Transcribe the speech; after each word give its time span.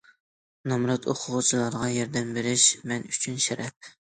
نامرات 0.71 1.03
ئوقۇغۇچىلارغا 1.11 1.91
ياردەم 1.99 2.35
بېرىش 2.39 2.67
مەن 2.93 3.09
ئۈچۈن 3.13 3.41
شەرەپ!! 3.49 3.97